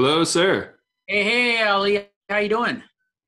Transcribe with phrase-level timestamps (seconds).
[0.00, 0.76] Hello, sir.
[1.08, 2.06] Hey, hey, Ali.
[2.28, 2.84] How you doing?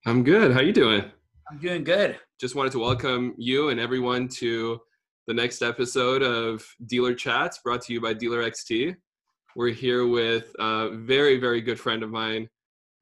[0.06, 0.52] I'm good.
[0.52, 1.02] How you doing?
[1.50, 2.16] I'm doing good.
[2.40, 4.80] Just wanted to welcome you and everyone to
[5.27, 8.95] the next episode of Dealer Chats, brought to you by Dealer XT.
[9.56, 12.48] We're here with a very, very good friend of mine,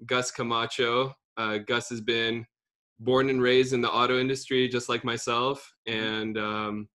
[0.06, 1.12] Gus Camacho.
[1.36, 2.46] Uh, Gus has been
[3.00, 6.88] born and raised in the auto industry, just like myself, and um,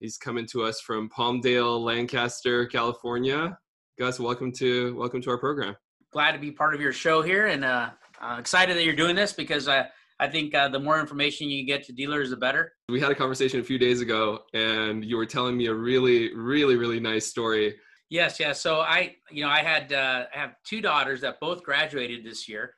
[0.00, 3.58] he's coming to us from Palmdale, Lancaster, California.
[3.98, 5.74] Gus, welcome to welcome to our program
[6.16, 7.90] glad to be part of your show here and uh,
[8.22, 9.86] uh, excited that you're doing this because I,
[10.18, 12.72] I think uh, the more information you get to dealers, the better.
[12.88, 16.34] We had a conversation a few days ago, and you were telling me a really,
[16.34, 17.74] really, really nice story.
[18.08, 18.62] Yes, yes.
[18.62, 22.48] So I, you know, I had uh, I have two daughters that both graduated this
[22.48, 22.76] year,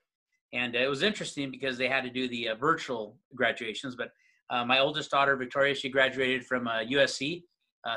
[0.52, 3.94] and it was interesting because they had to do the uh, virtual graduations.
[3.94, 4.10] But
[4.50, 7.44] uh, my oldest daughter, Victoria, she graduated from USC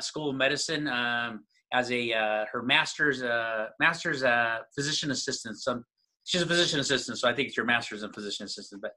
[0.02, 0.88] School of Medicine.
[0.88, 5.58] Um, as a uh, her master's uh, master's uh, physician assistant.
[5.58, 5.86] Some
[6.24, 8.82] she's a physician assistant, so I think it's your master's in physician assistant.
[8.82, 8.92] But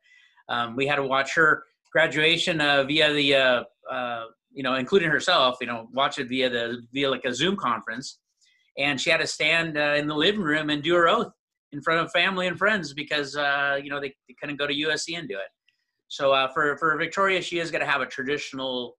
[0.49, 5.11] um, we had to watch her graduation uh, via the uh, uh, you know, including
[5.11, 8.19] herself, you know, watch it via the via like a Zoom conference,
[8.79, 11.33] and she had to stand in the living room and do her oath
[11.73, 13.35] in front of family and friends because
[13.83, 15.49] you know they, they couldn't go to USC and do it.
[16.09, 18.97] So for for Victoria, she is going to have a traditional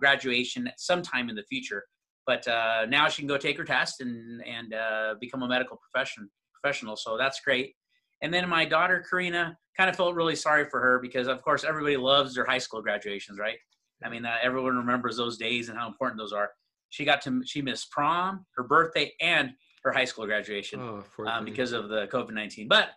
[0.00, 1.84] graduation sometime in the future
[2.26, 5.76] but uh, now she can go take her test and and uh, become a medical
[5.76, 6.96] profession professional.
[6.96, 7.74] So that's great.
[8.22, 11.64] And then my daughter Karina kind of felt really sorry for her because of course
[11.64, 13.58] everybody loves their high school graduations, right?
[14.02, 16.50] I mean, uh, everyone remembers those days and how important those are.
[16.90, 19.50] She got to she missed prom, her birthday, and
[19.82, 22.68] her high school graduation oh, um, because of the COVID nineteen.
[22.68, 22.90] But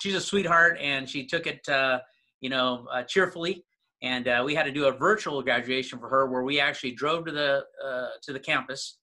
[0.00, 2.00] she's a sweetheart and she took it, uh,
[2.40, 3.64] you know, uh, cheerfully
[4.02, 7.26] and uh, we had to do a virtual graduation for her where we actually drove
[7.26, 8.98] to the uh, to the campus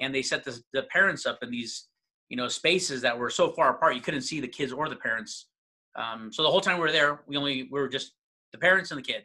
[0.00, 1.88] and they set the, the parents up in these
[2.28, 4.96] you know spaces that were so far apart you couldn't see the kids or the
[4.96, 5.46] parents.
[5.96, 8.12] Um, so the whole time we were there we only we were just
[8.52, 9.24] the parents and the kid.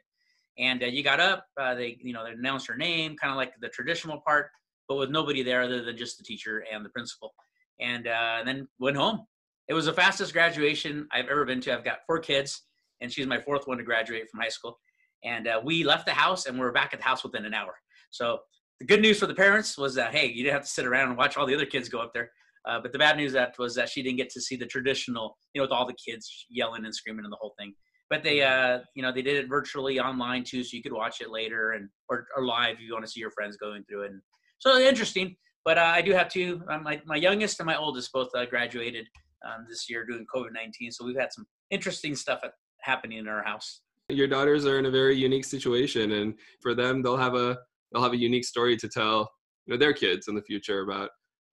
[0.58, 3.38] And uh, you got up uh, they you know they announced her name kind of
[3.38, 4.50] like the traditional part
[4.88, 7.34] but with nobody there other than just the teacher and the principal.
[7.82, 9.26] And, uh, and then went home.
[9.68, 11.74] It was the fastest graduation i've ever been to.
[11.74, 12.62] I've got four kids
[13.02, 14.78] and she's my fourth one to graduate from high school
[15.24, 17.54] and uh, we left the house and we were back at the house within an
[17.54, 17.76] hour.
[18.12, 18.40] So
[18.80, 21.10] the good news for the parents was that, hey, you didn't have to sit around
[21.10, 22.30] and watch all the other kids go up there.
[22.68, 25.38] Uh, but the bad news that was that she didn't get to see the traditional,
[25.54, 27.74] you know, with all the kids yelling and screaming and the whole thing.
[28.10, 31.22] But they, uh, you know, they did it virtually online too, so you could watch
[31.22, 34.04] it later and or, or live if you want to see your friends going through
[34.04, 34.12] it.
[34.12, 34.22] And
[34.60, 35.36] so interesting.
[35.64, 36.62] But uh, I do have two.
[36.70, 39.08] Uh, my my youngest and my oldest both uh, graduated
[39.46, 40.92] um, this year doing COVID nineteen.
[40.92, 42.42] So we've had some interesting stuff
[42.82, 47.02] happening in our house your daughters are in a very unique situation and for them
[47.02, 47.58] they'll have a
[47.92, 49.30] they'll have a unique story to tell
[49.66, 51.10] you know their kids in the future about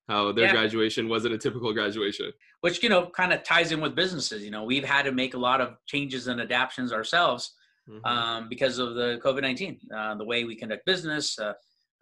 [0.08, 0.52] how their yeah.
[0.52, 2.30] graduation wasn't a typical graduation
[2.60, 5.34] which you know kind of ties in with businesses you know we've had to make
[5.34, 7.54] a lot of changes and adaptations ourselves
[7.88, 8.04] mm-hmm.
[8.04, 11.54] um, because of the covid-19 uh, the way we conduct business uh,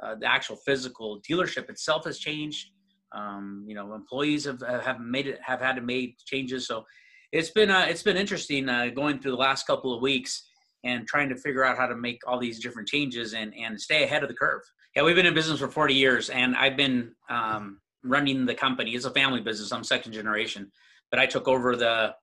[0.02, 2.70] uh, the actual physical dealership itself has changed
[3.12, 6.84] um, you know employees have have made it have had to make changes so
[7.32, 10.48] it's been uh, it's been interesting uh, going through the last couple of weeks
[10.84, 14.04] and trying to figure out how to make all these different changes and and stay
[14.04, 14.62] ahead of the curve.
[14.96, 18.92] Yeah, we've been in business for 40 years, and I've been um, running the company.
[18.92, 19.72] It's a family business.
[19.72, 20.70] I'm second generation,
[21.10, 22.14] but I took over the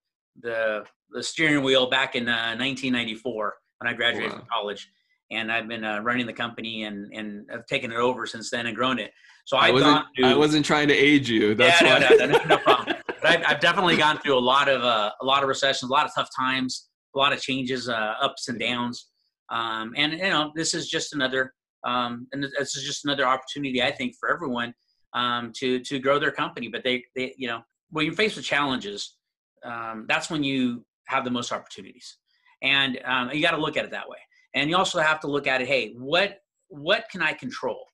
[0.42, 4.40] the the steering wheel back in uh, 1994 when I graduated wow.
[4.40, 4.90] from college,
[5.32, 8.66] and I've been uh, running the company and and have taken it over since then
[8.66, 9.12] and grown it.
[9.46, 11.56] So I wasn't I wasn't trying to age you.
[11.56, 12.18] That's yeah, why.
[12.18, 12.97] No, no, no, no problem.
[13.28, 16.06] I've, I've, definitely gone through a lot of uh, a lot of recessions, a lot
[16.06, 19.08] of tough times, a lot of changes, uh, ups and downs.
[19.50, 23.82] Um, and you know, this is just another um, and this is just another opportunity,
[23.82, 24.74] I think, for everyone
[25.14, 26.68] um, to to grow their company.
[26.68, 29.16] But they, they, you know, when you're faced with challenges,
[29.64, 32.18] um, that's when you have the most opportunities,
[32.62, 34.18] and um, you got to look at it that way.
[34.54, 35.68] And you also have to look at it.
[35.68, 37.86] Hey, what what can I control?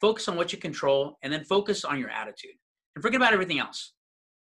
[0.00, 2.56] Focus on what you control, and then focus on your attitude,
[2.94, 3.92] and forget about everything else.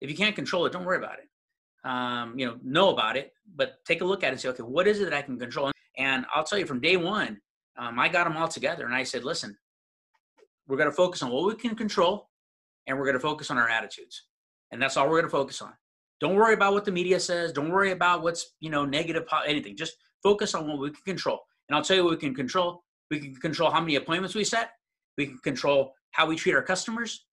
[0.01, 1.89] If you can't control it, don't worry about it.
[1.89, 4.63] Um, you know, know about it, but take a look at it and say, okay,
[4.63, 5.71] what is it that I can control?
[5.97, 7.39] And I'll tell you from day one,
[7.77, 9.57] um, I got them all together and I said, listen,
[10.67, 12.29] we're going to focus on what we can control
[12.87, 14.25] and we're going to focus on our attitudes.
[14.71, 15.73] And that's all we're going to focus on.
[16.19, 17.51] Don't worry about what the media says.
[17.51, 19.77] Don't worry about what's, you know, negative, anything.
[19.77, 21.39] Just focus on what we can control.
[21.69, 22.83] And I'll tell you what we can control.
[23.11, 24.71] We can control how many appointments we set.
[25.17, 27.25] We can control how we treat our customers.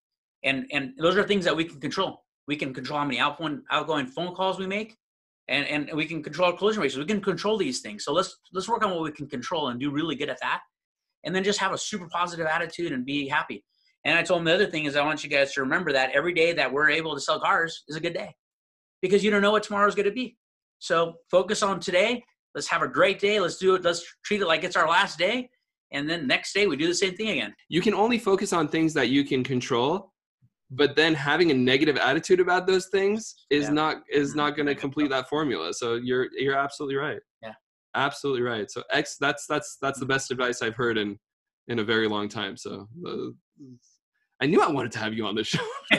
[0.45, 2.24] And, and those are things that we can control.
[2.47, 4.97] We can control how many outgoing, outgoing phone calls we make,
[5.49, 6.97] and, and we can control our closing rates.
[6.97, 8.05] We can control these things.
[8.05, 10.61] So let's let's work on what we can control and do really good at that,
[11.25, 13.65] and then just have a super positive attitude and be happy.
[14.05, 16.11] And I told him the other thing is I want you guys to remember that
[16.13, 18.35] every day that we're able to sell cars is a good day
[19.01, 20.37] because you don't know what tomorrow's going to be.
[20.79, 22.23] So focus on today.
[22.55, 23.41] Let's have a great day.
[23.41, 23.83] Let's do it.
[23.83, 25.49] Let's treat it like it's our last day.
[25.93, 27.55] And then next day we do the same thing again.
[27.69, 30.13] You can only focus on things that you can control,
[30.77, 33.71] but then having a negative attitude about those things is Yeah.
[33.73, 35.73] not is not going to complete that formula.
[35.75, 37.21] So you're you're absolutely right.
[37.43, 37.55] Yeah.
[37.95, 38.71] Absolutely right.
[38.71, 41.19] So X that's that's that's the best advice I've heard in
[41.69, 42.57] in a very long time.
[42.57, 43.31] So uh,
[44.43, 45.65] I knew I wanted to have you on the show.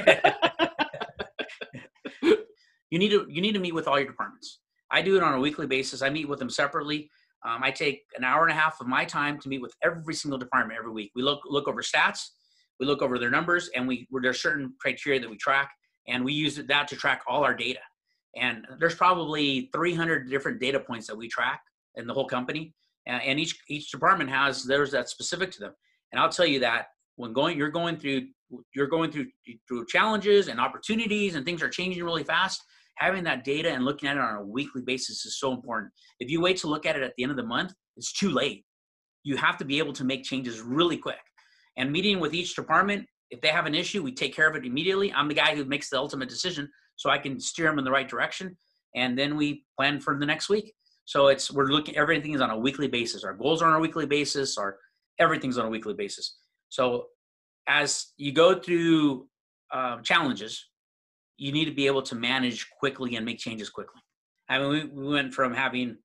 [2.22, 4.60] you need to you need to meet with all your departments.
[4.92, 6.02] I do it on a weekly basis.
[6.02, 7.10] I meet with them separately.
[7.46, 10.14] Um, I take an hour and a half of my time to meet with every
[10.16, 11.12] single department every week.
[11.16, 12.30] We look look over stats,
[12.80, 15.72] we look over their numbers, and we there's certain criteria that we track,
[16.08, 17.80] and we use that to track all our data.
[18.36, 21.62] And there's probably 300 different data points that we track
[21.96, 22.74] in the whole company,
[23.08, 25.74] and, and each each department has theirs that's specific to them.
[26.12, 28.28] And I'll tell you that when going you're going through
[28.76, 29.28] you're going through
[29.68, 32.62] through challenges and opportunities, and things are changing really fast
[32.96, 35.92] having that data and looking at it on a weekly basis is so important.
[36.20, 38.30] If you wait to look at it at the end of the month, it's too
[38.30, 38.66] late.
[39.24, 41.20] You have to be able to make changes really quick.
[41.78, 44.66] And meeting with each department, if they have an issue, we take care of it
[44.66, 45.12] immediately.
[45.14, 47.92] I'm the guy who makes the ultimate decision so I can steer them in the
[47.92, 48.58] right direction.
[48.96, 50.74] And then we plan for the next week.
[51.06, 53.24] So it's we're looking everything is on a weekly basis.
[53.24, 54.78] Our goals are on a weekly basis, our
[55.20, 56.38] everything's on a weekly basis.
[56.70, 57.08] So
[57.68, 59.28] as you go through
[59.72, 60.68] um, challenges,
[61.38, 64.02] you need to be able to manage quickly and make changes quickly.
[64.50, 65.98] I mean, we, we went from having,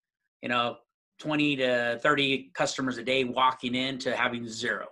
[0.42, 0.76] you know,
[1.20, 4.86] 20 to 30 customers a day walking in to having zero.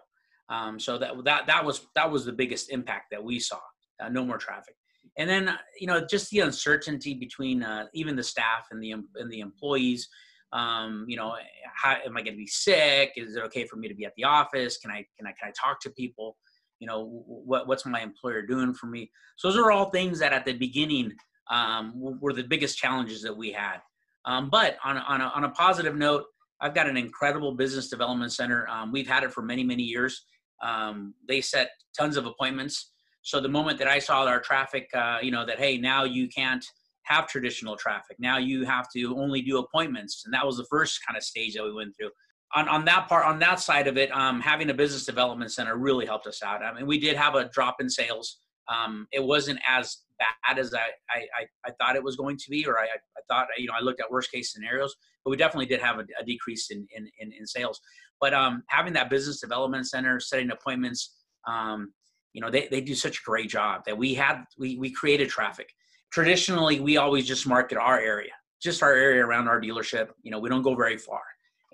[0.50, 3.60] Um, so that that that was that was the biggest impact that we saw.
[4.00, 4.74] Uh, no more traffic,
[5.16, 5.50] and then
[5.80, 10.08] you know just the uncertainty between uh, even the staff and the and the employees.
[10.50, 11.34] Um, you know,
[11.74, 13.12] how am I going to be sick?
[13.16, 14.78] Is it okay for me to be at the office?
[14.78, 16.36] Can I can I can I talk to people?
[16.78, 20.32] you know what what's my employer doing for me so those are all things that
[20.32, 21.12] at the beginning
[21.50, 23.78] um, were the biggest challenges that we had
[24.24, 26.24] um, but on, on, a, on a positive note
[26.60, 30.24] i've got an incredible business development center um, we've had it for many many years
[30.62, 32.92] um, they set tons of appointments.
[33.22, 36.28] So the moment that i saw our traffic uh, you know that hey now you
[36.28, 36.64] can't
[37.08, 38.16] have traditional traffic.
[38.20, 40.22] Now you have to only do appointments.
[40.26, 42.10] And that was the first kind of stage that we went through.
[42.54, 45.76] On, on that part on that side of it um, having a business development center
[45.76, 46.62] really helped us out.
[46.62, 48.38] I mean we did have a drop in sales.
[48.68, 52.66] Um, it wasn't as bad as I, I, I, thought it was going to be
[52.66, 54.94] or I, I thought you know i looked at worst case scenarios
[55.24, 57.80] but we definitely did have a, a decrease in, in, in, in, sales
[58.20, 61.16] but um, having that business development center setting appointments
[61.46, 61.92] um,
[62.32, 65.28] you know they, they do such a great job that we had we, we created
[65.28, 65.68] traffic
[66.12, 68.32] traditionally we always just market our area
[68.62, 71.22] just our area around our dealership you know we don't go very far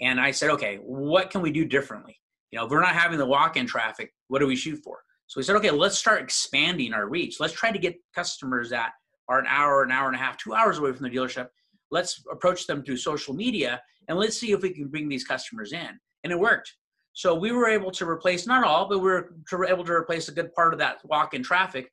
[0.00, 2.18] and I said, okay, what can we do differently?
[2.50, 4.98] You know, if we're not having the walk-in traffic, what do we shoot for?
[5.26, 7.40] So we said, okay, let's start expanding our reach.
[7.40, 8.92] Let's try to get customers that
[9.28, 11.48] are an hour, an hour and a half, two hours away from the dealership.
[11.90, 15.72] Let's approach them through social media and let's see if we can bring these customers
[15.72, 15.98] in.
[16.24, 16.72] And it worked.
[17.12, 19.30] So we were able to replace not all, but we were
[19.68, 21.88] able to replace a good part of that walk-in traffic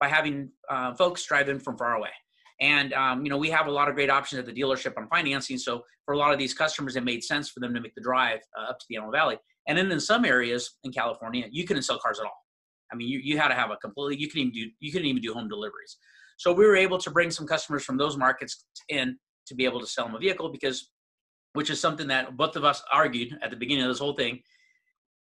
[0.00, 2.10] by having uh, folks drive in from far away.
[2.60, 5.08] And um, you know, we have a lot of great options at the dealership on
[5.08, 5.56] financing.
[5.56, 8.02] So for a lot of these customers, it made sense for them to make the
[8.02, 9.38] drive uh, up to the Antelope Valley.
[9.68, 12.46] And then in some areas in California, you couldn't sell cars at all.
[12.92, 14.16] I mean, you, you had to have a completely.
[14.16, 15.96] You couldn't even do you couldn't even do home deliveries.
[16.38, 19.80] So we were able to bring some customers from those markets in to be able
[19.80, 20.90] to sell them a vehicle because,
[21.56, 24.40] which is something that both of us argued at the beginning of this whole thing.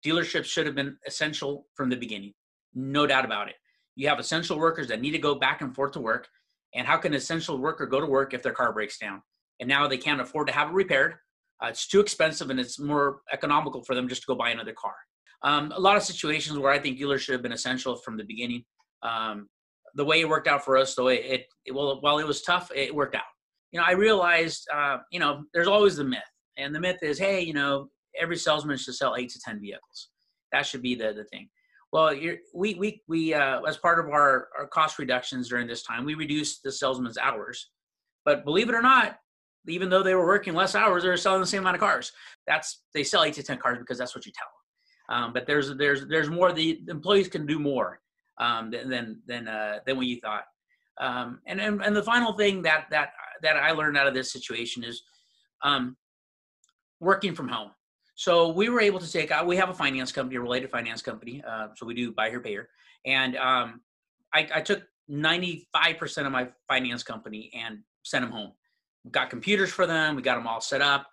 [0.05, 2.33] Dealerships should have been essential from the beginning,
[2.75, 3.57] no doubt about it.
[3.97, 6.29] You have essential workers that need to go back and forth to work
[6.75, 9.23] and how can an essential worker go to work if their car breaks down?
[9.59, 11.15] And now they can't afford to have it repaired.
[11.63, 14.73] Uh, it's too expensive and it's more economical for them just to go buy another
[14.73, 14.95] car.
[15.43, 18.25] Um, a lot of situations where I think dealers should have been essential from the
[18.25, 18.65] beginning.
[19.03, 19.49] Um,
[19.95, 22.43] the way it worked out for us, though, it, it, it well, while it was
[22.43, 23.23] tough, it worked out.
[23.73, 26.21] You know, I realized, uh, you know, there's always the myth,
[26.57, 27.89] and the myth is, hey, you know,
[28.21, 30.09] every salesman should sell eight to ten vehicles.
[30.53, 31.49] That should be the the thing.
[31.93, 32.15] Well,
[32.55, 36.15] we we we uh, as part of our, our cost reductions during this time, we
[36.15, 37.71] reduced the salesman's hours.
[38.25, 39.19] But believe it or not,
[39.67, 42.13] even though they were working less hours, they were selling the same amount of cars.
[42.47, 45.25] That's they sell eight to ten cars because that's what you tell them.
[45.25, 46.53] Um, but there's there's there's more.
[46.53, 48.01] The employees can do more
[48.39, 50.45] um, than than than, uh, than what you thought.
[51.01, 53.11] Um, and, and and the final thing that that
[53.43, 55.03] that I learned out of this situation is
[55.63, 55.97] um,
[57.01, 57.71] working from home.
[58.15, 61.01] So we were able to take out, we have a finance company, a related finance
[61.01, 61.43] company.
[61.47, 62.69] Uh, so we do buy here, pay here.
[63.07, 63.81] And um,
[64.35, 68.53] I, I, took 95% of my finance company and sent them home.
[69.11, 70.17] Got computers for them.
[70.17, 71.07] We got them all set up.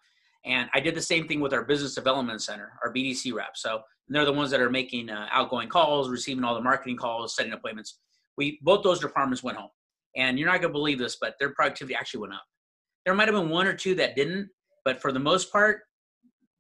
[0.46, 3.56] And I did the same thing with our business development center, our BDC rep.
[3.56, 7.36] So they're the ones that are making uh, outgoing calls, receiving all the marketing calls,
[7.36, 8.00] setting appointments.
[8.38, 9.70] We both those departments went home,
[10.18, 12.44] and you're not going to believe this, but their productivity actually went up.
[13.06, 14.50] There might have been one or two that didn't,
[14.84, 15.82] but for the most part,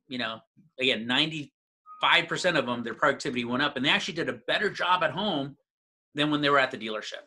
[0.07, 0.39] you know,
[0.79, 1.49] again, 95%
[2.57, 5.57] of them, their productivity went up, and they actually did a better job at home
[6.15, 7.25] than when they were at the dealership.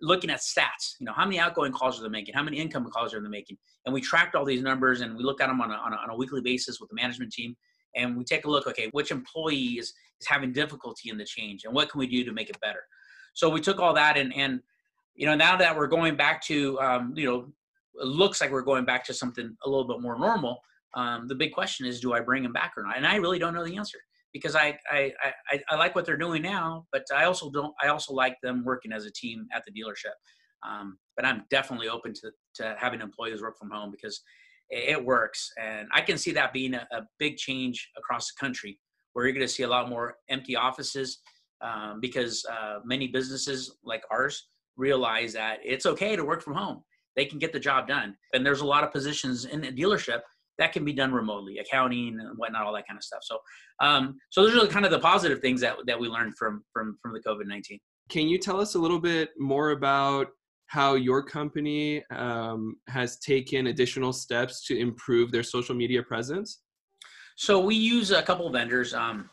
[0.00, 2.34] Looking at stats, you know, how many outgoing calls are they making?
[2.34, 3.58] How many income calls are they making?
[3.84, 5.96] And we tracked all these numbers and we look at them on a, on a,
[5.96, 7.56] on a weekly basis with the management team
[7.96, 11.64] and we take a look okay which employee is, is having difficulty in the change
[11.64, 12.80] and what can we do to make it better
[13.34, 14.60] so we took all that and and
[15.18, 17.52] you know now that we're going back to um, you know
[18.00, 20.60] it looks like we're going back to something a little bit more normal
[20.94, 23.38] um, the big question is do i bring them back or not and i really
[23.38, 23.98] don't know the answer
[24.32, 25.12] because I, I
[25.52, 28.64] i i like what they're doing now but i also don't i also like them
[28.64, 30.16] working as a team at the dealership
[30.68, 34.22] um, but i'm definitely open to to having employees work from home because
[34.70, 35.50] it works.
[35.60, 38.78] And I can see that being a, a big change across the country
[39.12, 41.18] where you're going to see a lot more empty offices
[41.60, 44.48] um, because uh, many businesses like ours
[44.78, 46.82] realize that it's okay to work from home.
[47.16, 48.16] They can get the job done.
[48.32, 50.20] And there's a lot of positions in a dealership
[50.58, 53.20] that can be done remotely, accounting and whatnot, all that kind of stuff.
[53.22, 53.38] So,
[53.80, 56.96] um, so those are kind of the positive things that, that we learned from, from,
[57.02, 57.78] from the COVID-19.
[58.08, 60.28] Can you tell us a little bit more about
[60.66, 66.60] how your company um, has taken additional steps to improve their social media presence?
[67.36, 68.94] So we use a couple of vendors.
[68.94, 69.30] Um,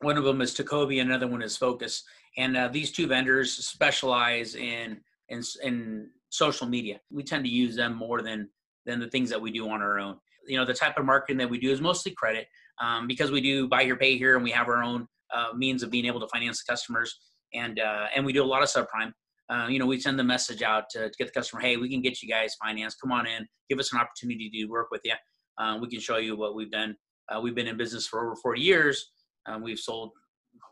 [0.00, 2.02] one of them is Tacobi, another one is Focus,
[2.36, 7.00] and uh, these two vendors specialize in, in in social media.
[7.10, 8.48] We tend to use them more than
[8.84, 10.16] than the things that we do on our own.
[10.46, 12.46] You know, the type of marketing that we do is mostly credit
[12.80, 15.82] um, because we do buy here, pay here, and we have our own uh, means
[15.82, 17.18] of being able to finance the customers,
[17.52, 19.12] and uh, and we do a lot of subprime
[19.48, 21.88] uh, you know, we send the message out to, to, get the customer, hey, we
[21.88, 23.00] can get you guys financed.
[23.00, 25.14] Come on in, give us an opportunity to work with you.
[25.58, 26.96] Uh, we can show you what we've done.
[27.28, 29.12] Uh, we've been in business for over 40 years.
[29.46, 30.10] Um, we've sold,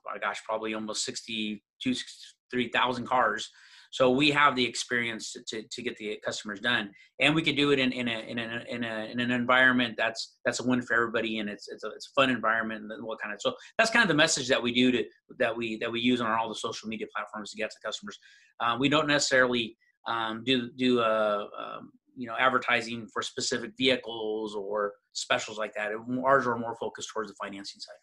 [0.06, 3.50] my gosh, probably almost 62, 63,000 cars.
[3.94, 7.70] So we have the experience to, to, get the customers done, and we could do
[7.70, 10.82] it in, in, a, in, a, in, a, in an environment that's that's a win
[10.82, 12.90] for everybody, and it's it's a, it's a fun environment.
[12.90, 15.04] And what kind of so that's kind of the message that we do to
[15.38, 18.18] that we that we use on all the social media platforms to get to customers.
[18.58, 19.76] Um, we don't necessarily
[20.08, 25.92] um, do do uh, um, you know advertising for specific vehicles or specials like that.
[26.24, 27.94] Ours are more focused towards the financing side.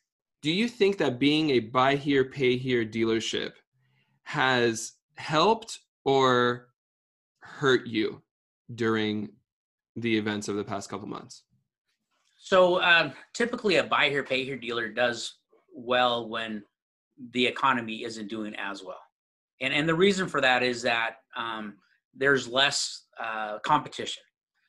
[0.41, 3.53] Do you think that being a buy here, pay here dealership
[4.23, 6.69] has helped or
[7.41, 8.21] hurt you
[8.73, 9.29] during
[9.95, 11.43] the events of the past couple months?
[12.39, 15.35] So um, typically, a buy here, pay here dealer does
[15.73, 16.63] well when
[17.33, 19.01] the economy isn't doing as well,
[19.61, 21.75] and and the reason for that is that um,
[22.15, 24.23] there's less uh, competition.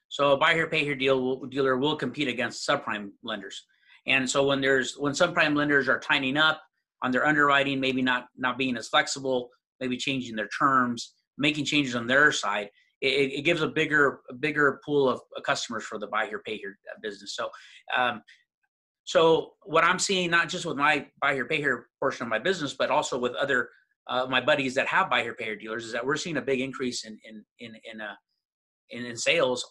[0.08, 3.64] So a buy here, pay here deal dealer will compete against subprime lenders,
[4.06, 6.60] and so when there's when subprime lenders are tightening up
[7.02, 11.94] on their underwriting, maybe not not being as flexible, maybe changing their terms, making changes
[11.94, 12.68] on their side,
[13.00, 16.56] it, it gives a bigger a bigger pool of customers for the buy here pay
[16.56, 17.36] here uh, business.
[17.36, 17.50] So,
[17.96, 18.22] um,
[19.04, 22.38] so what I'm seeing not just with my buy here pay here portion of my
[22.38, 23.70] business, but also with other
[24.08, 26.42] uh, my buddies that have buy here pay here dealers, is that we're seeing a
[26.42, 28.14] big increase in in in in, uh,
[28.90, 29.64] in, in sales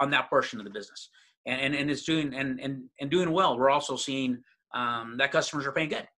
[0.00, 1.10] on that portion of the business,
[1.46, 3.58] and and, and it's doing and and and doing well.
[3.58, 4.42] We're also seeing
[4.74, 6.08] um, that customers are paying good.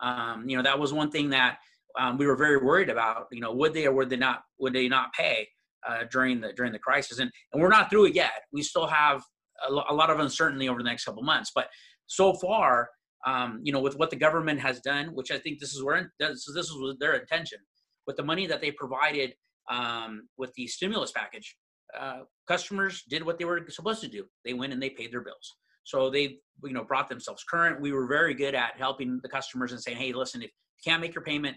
[0.00, 1.58] Um, you know, that was one thing that
[1.98, 4.72] um, we were very worried about, you know, would they or would they not would
[4.72, 5.48] they not pay
[5.88, 7.18] uh, during the during the crisis?
[7.18, 8.42] And and we're not through it yet.
[8.52, 9.22] We still have
[9.66, 11.52] a, a lot of uncertainty over the next couple months.
[11.54, 11.68] But
[12.06, 12.90] so far,
[13.26, 16.12] um, you know, with what the government has done, which I think this is where
[16.20, 17.58] this, this was their intention,
[18.06, 19.34] with the money that they provided
[19.70, 21.56] um, with the stimulus package,
[21.98, 24.24] uh, customers did what they were supposed to do.
[24.44, 25.56] They went and they paid their bills.
[25.84, 27.80] So they, you know, brought themselves current.
[27.80, 31.00] We were very good at helping the customers and saying, "Hey, listen, if you can't
[31.00, 31.56] make your payment,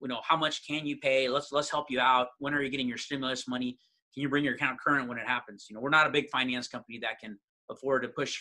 [0.00, 2.70] you know how much can you pay let's let's help you out when are you
[2.70, 3.78] getting your stimulus money
[4.14, 6.28] can you bring your account current when it happens you know we're not a big
[6.30, 7.38] finance company that can
[7.70, 8.38] afford to push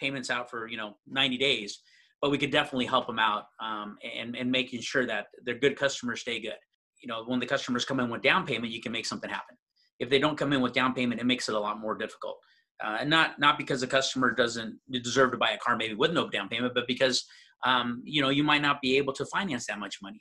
[0.00, 1.80] payments out for you know 90 days
[2.20, 5.76] but we could definitely help them out um, and, and making sure that their good
[5.76, 6.58] customers stay good
[7.02, 9.56] you know when the customers come in with down payment you can make something happen
[10.02, 12.36] if they don't come in with down payment it makes it a lot more difficult
[12.84, 16.12] uh, and not not because the customer doesn't deserve to buy a car maybe with
[16.12, 17.24] no down payment but because
[17.64, 20.20] um, you know you might not be able to finance that much money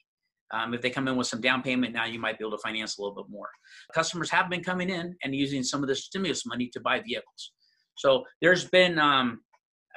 [0.53, 2.61] um, if they come in with some down payment, now you might be able to
[2.61, 3.47] finance a little bit more.
[3.93, 7.53] Customers have been coming in and using some of the stimulus money to buy vehicles.
[7.95, 9.41] So there's been, um,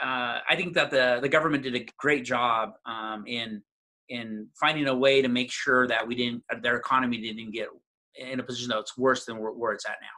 [0.00, 3.62] uh, I think that the, the government did a great job um, in
[4.10, 7.68] in finding a way to make sure that we didn't their economy didn't get
[8.16, 10.08] in a position that's worse than where, where it's at now.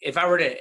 [0.00, 0.56] If I were to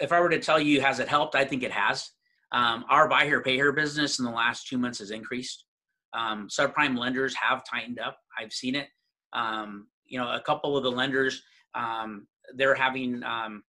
[0.00, 2.10] if I were to tell you has it helped, I think it has.
[2.52, 5.64] Um, our buy here, pay here business in the last two months has increased.
[6.12, 8.16] Um, subprime lenders have tightened up.
[8.38, 8.88] I've seen it.
[9.32, 11.42] Um, you know, a couple of the lenders,
[11.74, 13.22] um, they're having.
[13.24, 13.64] Um,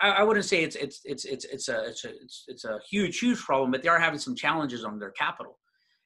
[0.00, 2.78] I, I, wouldn't say it's it's it's it's it's a it's a it's, it's a
[2.88, 5.58] huge huge problem, but they are having some challenges on their capital.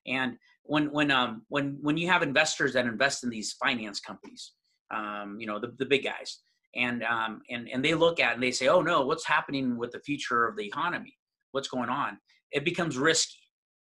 [0.07, 4.53] And when when um when when you have investors that invest in these finance companies,
[4.93, 6.39] um, you know the the big guys,
[6.75, 9.93] and um, and and they look at and they say, oh no, what's happening with
[9.93, 11.17] the future of the economy?
[11.53, 12.19] What's going on?
[12.51, 13.39] It becomes risky.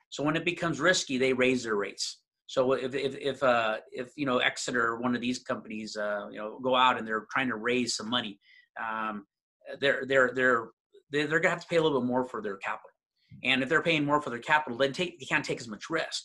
[0.10, 2.20] So when it becomes risky, they raise their rates.
[2.48, 6.38] So if if if uh, if you know Exeter, one of these companies, uh, you
[6.38, 8.40] know, go out and they're trying to raise some money,
[8.84, 9.26] um,
[9.80, 10.70] they're they're they're
[11.12, 12.90] they're gonna have to pay a little bit more for their capital.
[13.44, 15.92] And if they're paying more for their capital, then take they can't take as much
[15.92, 16.24] risk.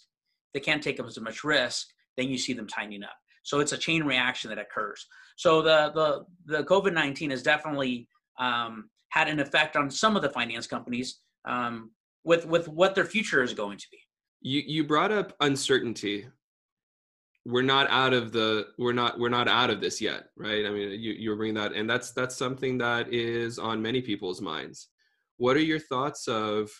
[0.54, 1.88] They can't take as much risk.
[2.16, 3.16] Then you see them tightening up.
[3.44, 5.06] So it's a chain reaction that occurs.
[5.36, 8.08] So the the the COVID nineteen has definitely
[8.38, 11.92] um, had an effect on some of the finance companies um,
[12.24, 13.98] with with what their future is going to be.
[14.40, 16.26] You you brought up uncertainty.
[17.46, 20.66] We're not out of the we're not we're not out of this yet, right?
[20.66, 24.40] I mean, you you bring that, and that's that's something that is on many people's
[24.40, 24.88] minds.
[25.36, 26.70] What are your thoughts of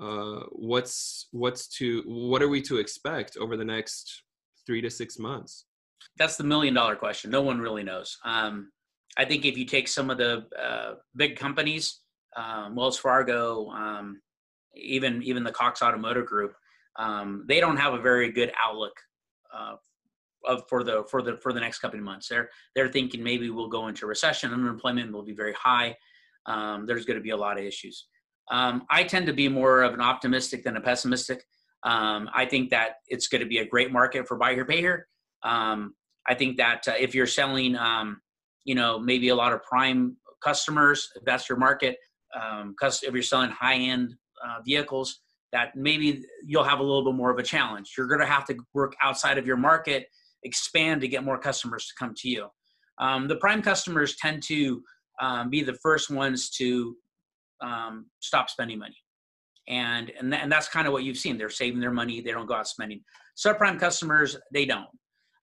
[0.00, 4.22] uh, what's what's to what are we to expect over the next
[4.66, 5.66] three to six months?
[6.18, 7.30] That's the million dollar question.
[7.30, 8.18] No one really knows.
[8.24, 8.70] Um,
[9.16, 12.00] I think if you take some of the uh, big companies,
[12.36, 14.20] um, Wells Fargo, um,
[14.74, 16.54] even even the Cox Automotive Group,
[16.98, 18.94] um, they don't have a very good outlook
[19.54, 19.74] uh,
[20.46, 22.28] of for the for the for the next couple of months.
[22.28, 25.96] They're they're thinking maybe we'll go into recession, unemployment will be very high.
[26.46, 28.06] Um, there's going to be a lot of issues.
[28.50, 31.44] Um, I tend to be more of an optimistic than a pessimistic.
[31.84, 35.06] I think that it's going to be a great market for buy here, pay here.
[35.42, 35.94] Um,
[36.28, 38.20] I think that uh, if you're selling, um,
[38.64, 41.96] you know, maybe a lot of prime customers, if that's your market,
[42.40, 44.14] um, if you're selling high end
[44.44, 45.20] uh, vehicles,
[45.52, 47.92] that maybe you'll have a little bit more of a challenge.
[47.96, 50.06] You're going to have to work outside of your market,
[50.44, 52.48] expand to get more customers to come to you.
[52.98, 54.82] Um, the prime customers tend to
[55.20, 56.96] um, be the first ones to
[57.60, 58.96] um, stop spending money.
[59.68, 61.38] And, and, th- and that's kind of what you've seen.
[61.38, 62.20] They're saving their money.
[62.20, 63.02] They don't go out spending.
[63.36, 64.88] Subprime customers, they don't.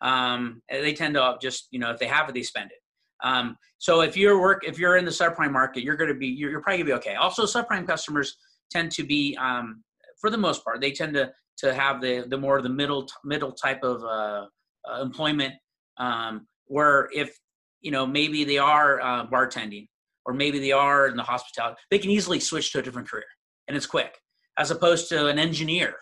[0.01, 2.77] Um, they tend to just, you know, if they have it, they spend it.
[3.21, 6.27] Um, so if you're work, if you're in the subprime market, you're going to be,
[6.27, 7.15] you're, you're, probably gonna be okay.
[7.15, 8.37] Also, subprime customers
[8.71, 9.83] tend to be, um,
[10.21, 13.51] for the most part, they tend to to have the the more the middle middle
[13.51, 14.45] type of uh,
[14.89, 15.53] uh, employment,
[15.97, 17.37] um, where if
[17.81, 19.87] you know maybe they are uh, bartending
[20.25, 23.25] or maybe they are in the hospitality, they can easily switch to a different career
[23.69, 24.17] and it's quick,
[24.57, 25.95] as opposed to an engineer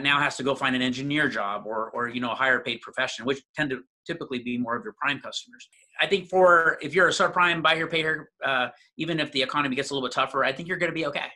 [0.00, 2.80] now has to go find an engineer job or, or you know a higher paid
[2.80, 5.68] profession, which tend to typically be more of your prime customers.
[6.00, 8.68] I think for if you're a subprime buy here pay here, uh,
[8.98, 11.06] even if the economy gets a little bit tougher, I think you're going to be
[11.06, 11.26] okay.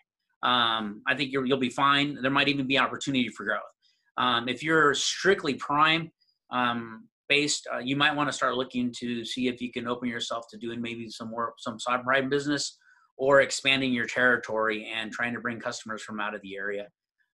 [0.43, 2.19] Um, I think you will be fine.
[2.21, 3.61] There might even be opportunity for growth.
[4.17, 6.11] Um, if you're strictly prime,
[6.51, 10.09] um, based, uh, you might want to start looking to see if you can open
[10.09, 12.77] yourself to doing maybe some more some subprime business
[13.17, 16.89] or expanding your territory and trying to bring customers from out of the area.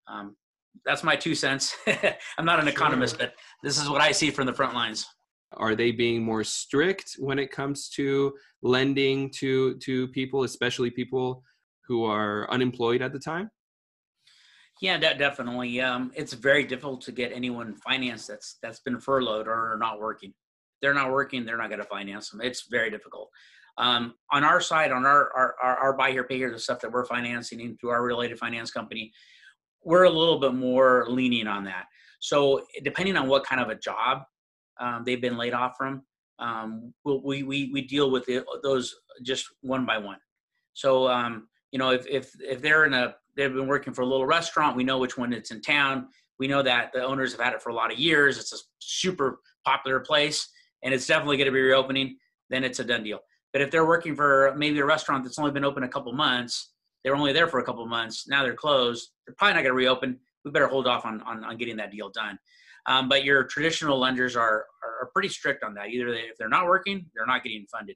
[0.07, 0.35] Um,
[0.85, 1.75] that's my two cents.
[2.37, 5.05] I'm not an economist, but this is what I see from the front lines.
[5.53, 11.43] Are they being more strict when it comes to lending to to people, especially people
[11.87, 13.49] who are unemployed at the time?
[14.81, 15.81] Yeah, de- definitely.
[15.81, 20.33] Um, it's very difficult to get anyone financed that's that's been furloughed or not working.
[20.81, 21.45] They're not working.
[21.45, 22.41] They're not going to finance them.
[22.41, 23.29] It's very difficult.
[23.79, 26.79] Um, on our side, on our, our our, our buy here, pay here, the stuff
[26.81, 29.11] that we're financing through our related finance company,
[29.87, 31.85] we're a little bit more lenient on that.
[32.19, 34.23] So depending on what kind of a job
[34.79, 36.03] um, they've been laid off from,
[36.39, 40.19] um, we, we we deal with it, those just one by one.
[40.73, 44.05] So um, you know, if if if they're in a they've been working for a
[44.05, 44.75] little restaurant.
[44.75, 46.07] We know which one it's in town.
[46.39, 48.37] We know that the owners have had it for a lot of years.
[48.37, 50.49] It's a super popular place,
[50.83, 52.17] and it's definitely going to be reopening.
[52.49, 53.19] Then it's a done deal.
[53.53, 56.73] But if they're working for maybe a restaurant that's only been open a couple months,
[57.07, 58.27] they're only there for a couple months.
[58.27, 59.11] Now they're closed.
[59.25, 60.19] They're probably not going to reopen.
[60.43, 62.37] We better hold off on, on, on getting that deal done.
[62.85, 65.87] Um, but your traditional lenders are, are pretty strict on that.
[65.87, 67.95] Either they, if they're not working, they're not getting funded.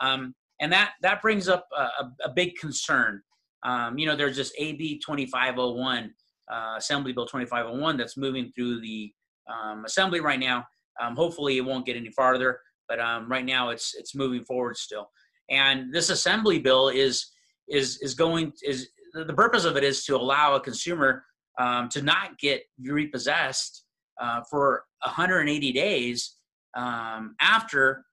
[0.00, 3.22] Um, and that that brings up a, a, big concern
[3.62, 6.12] um, you know, there's this AB 2501,
[6.52, 9.12] uh, Assembly Bill 2501 that's moving through the
[9.48, 10.66] um, Assembly right now.
[11.00, 14.76] Um, hopefully, it won't get any farther, but um, right now it's it's moving forward
[14.76, 15.10] still.
[15.48, 17.30] And this Assembly bill is
[17.68, 21.24] is is going is the purpose of it is to allow a consumer
[21.58, 23.84] um, to not get repossessed
[24.20, 26.36] uh, for 180 days
[26.76, 28.04] um, after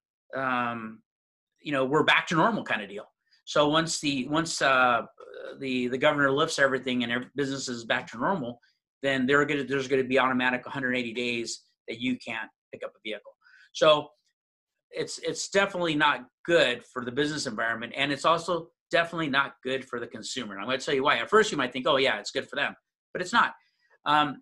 [1.62, 3.06] you know we're back to normal kind of deal.
[3.46, 5.04] So once the once uh,
[5.60, 8.60] the the governor lifts everything and business is back to normal,
[9.02, 13.00] then gonna, there's going to be automatic 180 days that you can't pick up a
[13.04, 13.32] vehicle.
[13.74, 14.10] So
[14.92, 19.86] it's it's definitely not good for the business environment, and it's also definitely not good
[19.86, 20.54] for the consumer.
[20.54, 21.18] And I'm going to tell you why.
[21.18, 22.76] At first, you might think, oh yeah, it's good for them,
[23.14, 23.54] but it's not.
[24.06, 24.42] Um,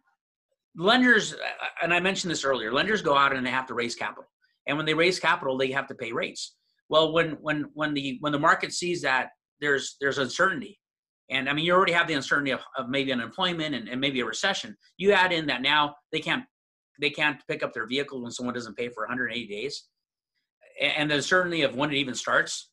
[0.75, 1.36] lenders,
[1.81, 4.29] and I mentioned this earlier, lenders go out and they have to raise capital,
[4.67, 6.55] and when they raise capital, they have to pay rates.
[6.89, 9.29] Well, when when when the when the market sees that
[9.60, 10.79] there's there's uncertainty,
[11.29, 14.21] and I mean you already have the uncertainty of, of maybe unemployment and, and maybe
[14.21, 14.75] a recession.
[14.97, 16.45] You add in that now they can't
[16.99, 19.88] they can't pick up their vehicle when someone doesn't pay for 180 days,
[20.81, 22.69] and the uncertainty of when it even starts.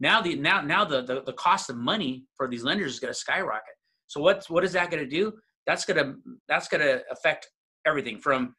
[0.00, 3.12] Now the now now the the, the cost of money for these lenders is going
[3.12, 3.74] to skyrocket.
[4.06, 5.32] So what what is that going to do?
[5.66, 6.14] That's going to
[6.48, 7.48] that's going to affect
[7.86, 8.54] everything from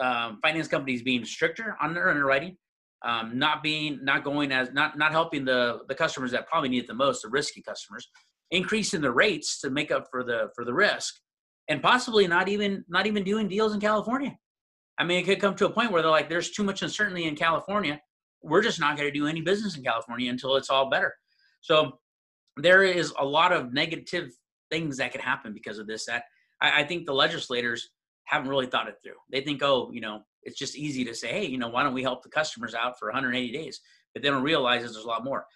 [0.00, 2.56] um, finance companies being stricter on their underwriting
[3.02, 6.84] um, not being not going as not not helping the the customers that probably need
[6.84, 8.08] it the most the risky customers
[8.50, 11.14] increasing the rates to make up for the for the risk
[11.68, 14.36] and possibly not even not even doing deals in california
[14.98, 17.24] i mean it could come to a point where they're like there's too much uncertainty
[17.24, 17.98] in california
[18.42, 21.14] we're just not going to do any business in california until it's all better
[21.60, 21.98] so
[22.56, 24.30] there is a lot of negative
[24.70, 26.24] things that could happen because of this that
[26.60, 27.90] I, I think the legislators
[28.24, 31.28] haven't really thought it through they think oh you know it's just easy to say,
[31.28, 33.80] hey, you know, why don't we help the customers out for 180 days?
[34.14, 35.46] But they don't realize there's a lot more.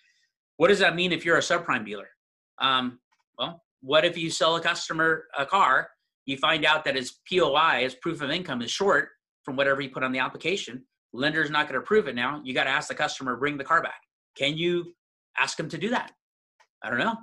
[0.56, 2.08] What does that mean if you're a subprime dealer?
[2.58, 3.00] Um,
[3.38, 5.88] well, what if you sell a customer a car,
[6.26, 9.08] you find out that his POI, his proof of income, is short
[9.42, 10.84] from whatever you put on the application?
[11.14, 12.40] Lender's not going to approve it now.
[12.44, 14.02] You got to ask the customer, bring the car back.
[14.36, 14.92] Can you
[15.38, 16.10] ask them to do that?
[16.82, 17.16] I don't know.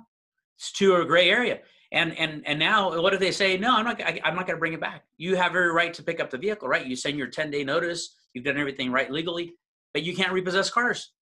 [0.58, 1.60] It's too a gray area.
[1.92, 4.56] And and and now, what if they say, no, I'm not, I, I'm not going
[4.56, 5.04] to bring it back.
[5.18, 6.86] You have every right to pick up the vehicle, right?
[6.86, 8.16] You send your 10 day notice.
[8.32, 9.52] You've done everything right legally,
[9.92, 11.12] but you can't repossess cars.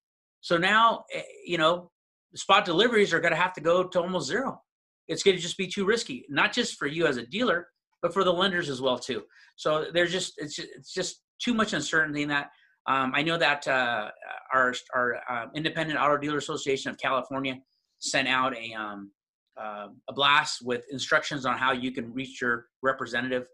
[0.42, 1.90] So now, eh, you know,
[2.36, 4.62] spot deliveries are going to have to go to almost zero.
[5.08, 7.66] It's going to just be too risky, not just for you as a dealer,
[8.00, 9.24] but for the lenders as well too.
[9.56, 12.50] So there's just it's just, it's just too much uncertainty in that.
[12.90, 14.10] Um, I know that uh,
[14.52, 17.56] our our uh, Independent Auto Dealer Association of California
[18.00, 19.12] sent out a um,
[19.60, 23.46] uh, a blast with instructions on how you can reach your representative.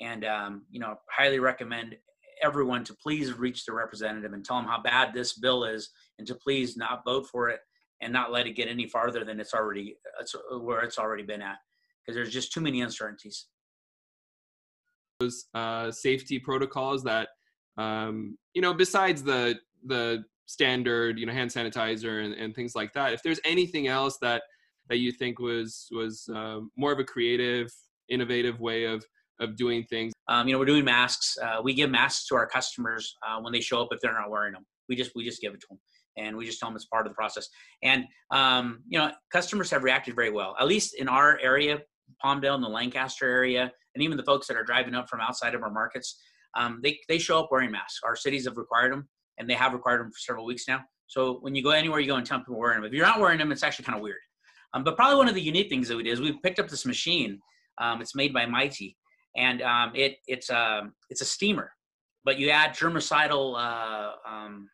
[0.00, 1.96] And, um, you know, highly recommend
[2.42, 6.26] everyone to please reach the representative and tell them how bad this bill is and
[6.28, 7.58] to please not vote for it
[8.00, 11.42] and not let it get any farther than it's already it's, where it's already been
[11.42, 11.56] at
[12.00, 13.46] because there's just too many uncertainties
[15.18, 17.30] those uh, safety protocols that
[17.78, 22.92] um, you know besides the the standard you know hand sanitizer and, and things like
[22.92, 24.42] that if there's anything else that
[24.88, 27.72] that you think was was uh, more of a creative,
[28.08, 29.04] innovative way of
[29.40, 30.12] of doing things?
[30.28, 31.38] Um, you know, we're doing masks.
[31.40, 34.30] Uh, we give masks to our customers uh, when they show up if they're not
[34.30, 34.66] wearing them.
[34.88, 35.78] We just we just give it to them,
[36.16, 37.48] and we just tell them it's part of the process.
[37.82, 40.56] And um, you know, customers have reacted very well.
[40.58, 41.80] At least in our area,
[42.24, 45.54] Palmdale and the Lancaster area, and even the folks that are driving up from outside
[45.54, 46.20] of our markets,
[46.58, 48.00] um, they they show up wearing masks.
[48.04, 50.80] Our cities have required them, and they have required them for several weeks now.
[51.06, 52.84] So when you go anywhere, you go and tell people wearing them.
[52.84, 54.18] If you're not wearing them, it's actually kind of weird.
[54.74, 56.68] Um, but probably one of the unique things that we did is we picked up
[56.68, 57.40] this machine.
[57.78, 58.96] Um, it's made by Mighty,
[59.36, 61.72] and um, it it's a um, it's a steamer,
[62.24, 64.68] but you add germicidal uh, um,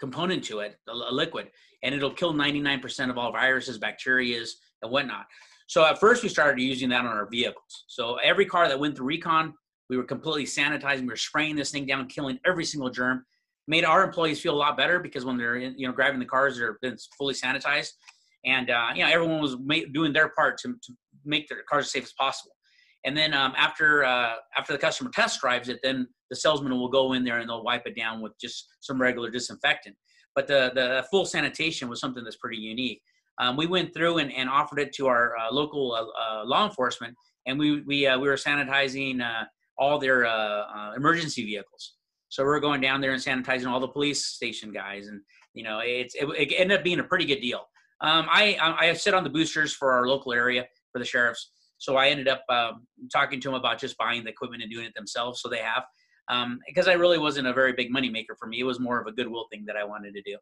[0.00, 1.48] component to it, a, a, liquid,
[1.84, 4.50] and it'll kill 99% of all viruses, bacterias,
[4.82, 5.26] and whatnot.
[5.68, 7.84] So at first we started using that on our vehicles.
[7.86, 9.54] So every car that went through recon,
[9.92, 11.02] we were completely sanitizing.
[11.02, 13.26] We were spraying this thing down, killing every single germ.
[13.68, 16.24] Made our employees feel a lot better because when they're in, you know driving the
[16.24, 17.90] cars, they're been fully sanitized
[18.46, 20.94] and uh, you know everyone was ma- doing their part to, to
[21.26, 22.52] make their cars as safe as possible.
[23.04, 26.88] And then um, after uh, after the customer test drives it, then the salesman will
[26.88, 29.94] go in there and they'll wipe it down with just some regular disinfectant.
[30.34, 33.02] But the the full sanitation was something that's pretty unique.
[33.38, 36.64] Um, we went through and, and offered it to our uh, local uh, uh law
[36.64, 37.14] enforcement,
[37.46, 39.44] and we we uh, we were sanitizing uh,
[39.78, 40.24] all their
[40.96, 41.94] emergency vehicles.
[42.28, 45.20] So we are going down there and sanitizing all the police station guys, and
[45.54, 47.60] you know it's it, it ended up being a pretty good deal.
[48.00, 51.96] Um, I I sit on the boosters for our local area for the sheriffs, so
[51.96, 54.94] I ended up um, talking to them about just buying the equipment and doing it
[54.94, 55.40] themselves.
[55.42, 55.84] So they have
[56.28, 58.60] um, because I really wasn't a very big money maker for me.
[58.60, 60.36] It was more of a goodwill thing that I wanted to do.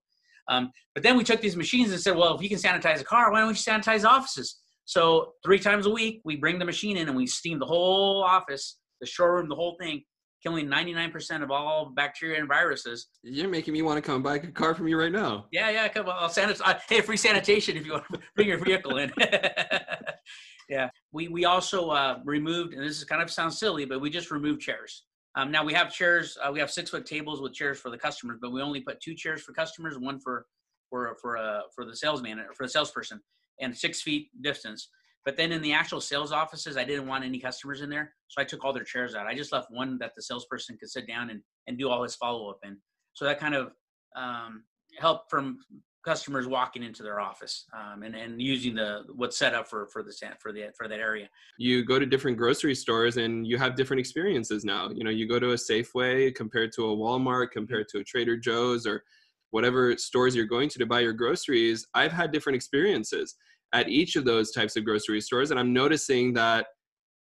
[0.48, 3.04] Um, but then we took these machines and said, well, if you can sanitize a
[3.04, 4.56] car, why don't you sanitize offices?
[4.84, 8.22] So three times a week, we bring the machine in and we steam the whole
[8.22, 10.02] office, the showroom, the whole thing,
[10.42, 13.08] killing 99% of all bacteria and viruses.
[13.22, 15.46] You're making me want to come buy a car from you right now.
[15.52, 16.16] Yeah, yeah, come on.
[16.18, 16.60] I'll sanitize.
[16.64, 19.12] Uh, hey, free sanitation if you want to bring your vehicle in.
[20.68, 20.88] yeah.
[21.12, 24.30] We, we also uh, removed, and this is kind of sounds silly, but we just
[24.30, 25.04] removed chairs.
[25.36, 27.98] Um, now we have chairs, uh, we have six foot tables with chairs for the
[27.98, 30.46] customers, but we only put two chairs for customers, one for
[30.88, 33.20] for for a for the salesman or for the salesperson
[33.60, 34.88] and six feet distance.
[35.30, 38.42] But then in the actual sales offices, I didn't want any customers in there, so
[38.42, 39.28] I took all their chairs out.
[39.28, 42.16] I just left one that the salesperson could sit down and and do all his
[42.16, 42.76] follow up in.
[43.12, 43.70] So that kind of
[44.16, 44.64] um,
[44.98, 45.60] helped from
[46.04, 50.02] customers walking into their office um, and, and using the what's set up for for
[50.02, 53.76] the for the for that area you go to different grocery stores and you have
[53.76, 57.86] different experiences now you know you go to a safeway compared to a walmart compared
[57.86, 59.04] to a trader joe's or
[59.50, 63.36] whatever stores you're going to to buy your groceries i've had different experiences
[63.72, 66.66] at each of those types of grocery stores and i'm noticing that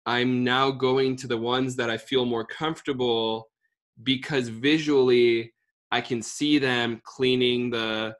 [0.05, 3.49] i'm now going to the ones that i feel more comfortable
[4.03, 5.51] because visually
[5.91, 8.13] i can see them cleaning the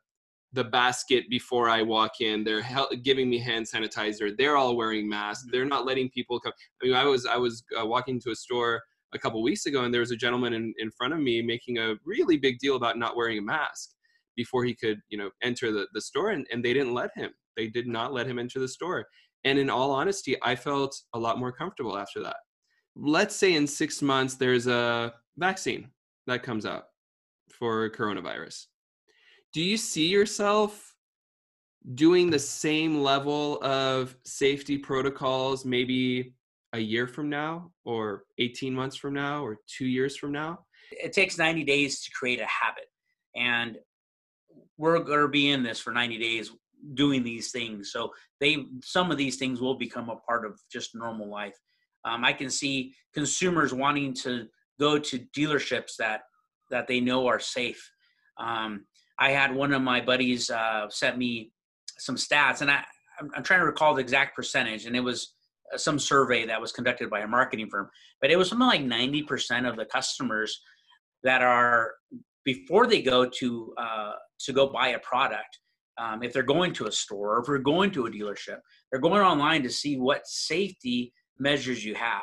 [0.54, 2.44] the basket before I walk in.
[2.44, 2.64] They're
[3.04, 4.36] giving me hand sanitizer.
[4.36, 5.48] They're all wearing masks.
[5.52, 6.54] They're not letting people come.
[6.82, 8.82] I mean, I was I was uh, walking to a store
[9.14, 11.78] a couple weeks ago, and there was a gentleman in, in front of me making
[11.78, 13.92] a really big deal about not wearing a mask
[14.36, 17.32] before he could, you know, enter the, the store, and, and they didn't let him.
[17.56, 19.06] They did not let him enter the store.
[19.44, 22.38] And in all honesty, I felt a lot more comfortable after that.
[22.96, 25.90] Let's say in six months there's a vaccine
[26.28, 26.86] that comes out
[27.50, 28.66] for coronavirus
[29.54, 30.96] do you see yourself
[31.96, 36.34] doing the same level of safety protocols maybe
[36.74, 40.60] a year from now or 18 months from now or two years from now
[40.92, 42.86] it takes 90 days to create a habit
[43.36, 43.78] and
[44.78, 46.52] we're going to be in this for 90 days
[46.94, 50.96] doing these things so they some of these things will become a part of just
[50.96, 51.58] normal life
[52.06, 54.48] um, i can see consumers wanting to
[54.80, 56.22] go to dealerships that
[56.72, 57.92] that they know are safe
[58.40, 58.86] um,
[59.20, 61.52] I had one of my buddies uh, sent me
[61.98, 62.84] some stats, and I,
[63.20, 65.36] I'm, I'm, trying to recall the exact percentage, and it was
[65.74, 67.90] uh, some survey that was conducted by a marketing firm,
[68.22, 70.62] but it was something like 90% of the customers
[71.24, 71.92] that are
[72.46, 75.60] before they go to uh, to go buy a product.
[76.00, 78.60] Um, if they're going to a store or if they're going to a dealership,
[78.90, 82.22] they're going online to see what safety measures you have.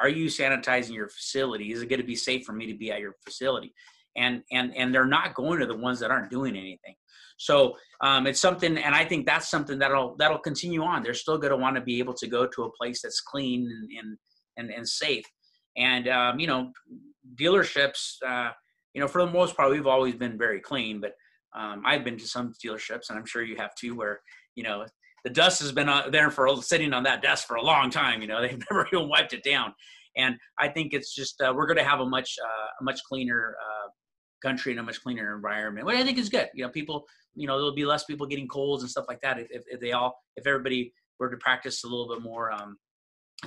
[0.00, 1.72] Are you sanitizing your facility?
[1.72, 3.74] Is it going to be safe for me to be at your facility?
[4.18, 6.94] and and and they're not going to the ones that aren't doing anything
[7.36, 11.38] so um, it's something and i think that's something that'll that'll continue on they're still
[11.38, 14.18] going to want to be able to go to a place that's clean and and
[14.56, 15.24] and, and safe
[15.76, 16.70] and um, you know
[17.36, 18.50] dealerships uh,
[18.94, 21.12] you know for the most part we've always been very clean but
[21.56, 24.20] um, i've been to some dealerships and i'm sure you have too where
[24.54, 24.84] you know
[25.24, 28.28] the dust has been there for sitting on that desk for a long time you
[28.28, 29.72] know they've never even wiped it down
[30.16, 33.00] and I think it's just uh, we're going to have a much uh, a much
[33.04, 33.88] cleaner uh,
[34.42, 36.48] country and a much cleaner environment, which I think is good.
[36.54, 39.38] You know, people, you know, there'll be less people getting colds and stuff like that
[39.38, 42.76] if, if, if they all, if everybody were to practice a little bit more um,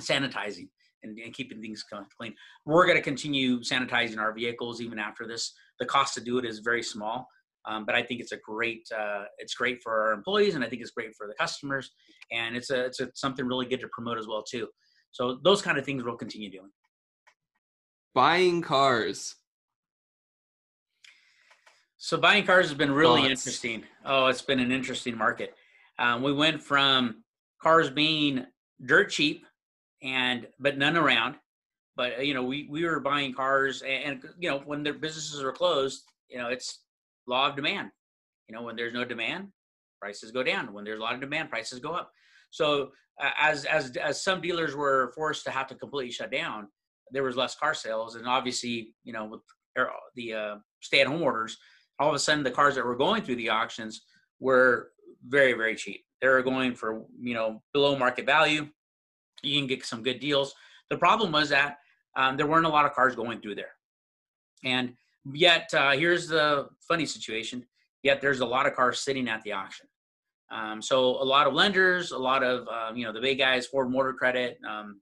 [0.00, 0.68] sanitizing
[1.02, 1.84] and, and, keeping things
[2.18, 2.34] clean.
[2.66, 5.52] We're going to continue sanitizing our vehicles even after this.
[5.80, 7.26] The cost to do it is very small,
[7.66, 10.68] um, but I think it's a great, uh, it's great for our employees, and I
[10.68, 11.90] think it's great for the customers,
[12.30, 14.68] and it's a, it's a, something really good to promote as well too.
[15.10, 16.70] So those kind of things we'll continue doing.
[18.14, 19.36] Buying cars
[22.02, 23.84] so buying cars has been really interesting.
[24.04, 25.54] Oh, it's been an interesting market.
[26.00, 27.22] Um, we went from
[27.62, 28.44] cars being
[28.84, 29.46] dirt cheap
[30.02, 31.36] and but none around.
[31.94, 34.94] But uh, you know, we we were buying cars, and, and you know, when their
[34.94, 36.80] businesses are closed, you know, it's
[37.26, 37.90] law of demand.
[38.48, 39.48] You know, when there's no demand,
[40.00, 40.72] prices go down.
[40.72, 42.10] When there's a lot of demand, prices go up.
[42.50, 42.90] So
[43.38, 46.68] as as as some dealers were forced to have to completely shut down,
[47.12, 49.40] there was less car sales, and obviously, you know, with
[50.16, 51.56] the uh, stay-at-home orders,
[51.98, 54.02] all of a sudden the cars that were going through the auctions
[54.40, 54.90] were
[55.28, 58.66] very very cheap they were going for you know below market value
[59.42, 60.54] you can get some good deals
[60.90, 61.78] the problem was that
[62.16, 63.72] um, there weren't a lot of cars going through there
[64.64, 64.94] and
[65.32, 67.64] yet uh, here's the funny situation
[68.02, 69.86] yet there's a lot of cars sitting at the auction
[70.50, 73.66] um, so a lot of lenders a lot of uh, you know the big guys
[73.66, 75.00] ford motor credit um,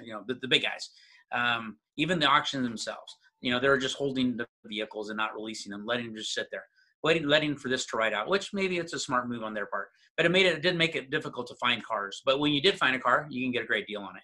[0.00, 0.90] you know the, the big guys
[1.32, 5.70] um, even the auctions themselves you know, they're just holding the vehicles and not releasing
[5.70, 6.64] them, letting them just sit there,
[7.02, 8.28] waiting, letting for this to ride out.
[8.28, 10.76] Which maybe it's a smart move on their part, but it made it, it did
[10.76, 12.22] make it difficult to find cars.
[12.24, 14.22] But when you did find a car, you can get a great deal on it.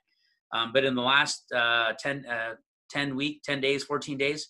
[0.57, 2.55] Um, but in the last uh, 10, uh,
[2.91, 4.49] 10 week, 10 days, 14 days,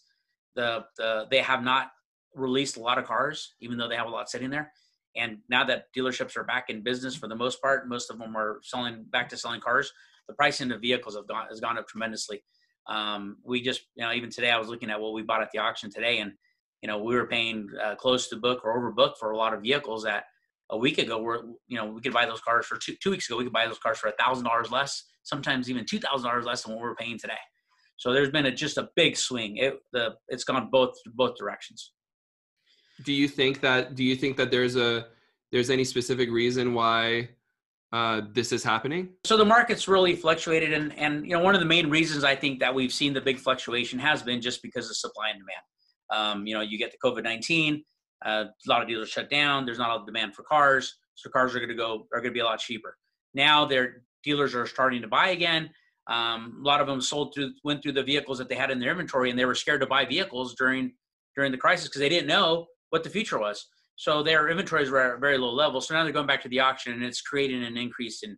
[0.56, 1.88] the, the they have not
[2.34, 4.72] released a lot of cars, even though they have a lot sitting there.
[5.16, 8.36] And now that dealerships are back in business for the most part, most of them
[8.36, 9.90] are selling back to selling cars.
[10.28, 12.42] The pricing of vehicles have gone has gone up tremendously.
[12.88, 15.50] Um, we just, you know, even today I was looking at what we bought at
[15.52, 16.32] the auction today, and
[16.82, 19.54] you know, we were paying uh, close to book or over book for a lot
[19.54, 20.24] of vehicles that
[20.70, 23.28] a week ago we're, you know, we could buy those cars for two, two weeks
[23.28, 26.28] ago we could buy those cars for a thousand dollars less, sometimes even two thousand
[26.28, 27.34] dollars less than what we're paying today.
[27.96, 29.56] So there's been a, just a big swing.
[29.56, 31.92] It the it's gone both both directions.
[33.04, 35.06] do you think that do you think that there's a
[35.52, 37.28] there's any specific reason why
[37.92, 39.11] uh, this is happening?
[39.24, 42.35] So the market's really fluctuated, and and you know one of the main reasons I
[42.35, 45.64] think that we've seen the big fluctuation has been just because of supply and demand.
[46.11, 47.85] Um, you know, you get the COVID nineteen,
[48.24, 49.66] uh, a lot of dealers shut down.
[49.66, 52.20] There's not a lot of demand for cars, so cars are going to go are
[52.20, 52.96] going to be a lot cheaper.
[53.35, 55.70] Now their dealers are starting to buy again.
[56.08, 58.78] Um, a lot of them sold through went through the vehicles that they had in
[58.78, 60.92] their inventory, and they were scared to buy vehicles during
[61.34, 63.66] during the crisis because they didn't know what the future was.
[63.96, 65.80] So their inventories were at a very low level.
[65.80, 68.36] So now they're going back to the auction, and it's creating an increase in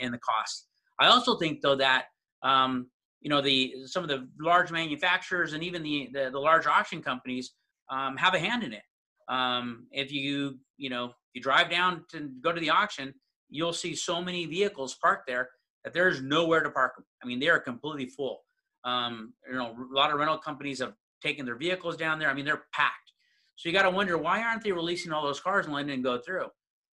[0.00, 0.66] in the cost.
[0.98, 2.04] I also think though that
[2.42, 2.88] um,
[3.20, 7.02] you know the some of the large manufacturers and even the the, the large auction
[7.02, 7.52] companies
[7.90, 8.82] um, have a hand in it.
[9.28, 13.12] Um, if you you know you drive down to go to the auction,
[13.50, 15.50] you'll see so many vehicles parked there
[15.84, 17.04] that there's nowhere to park them.
[17.22, 18.40] I mean, they are completely full.
[18.84, 22.30] Um, you know, a lot of rental companies have taken their vehicles down there.
[22.30, 23.12] I mean, they're packed.
[23.56, 26.02] So you got to wonder why aren't they releasing all those cars and letting them
[26.02, 26.46] go through?